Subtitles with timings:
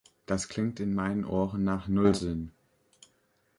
[0.25, 2.51] Das klingt in meinen Ohren nach Null-Sinn.